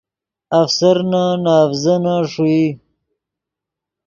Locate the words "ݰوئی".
2.31-2.63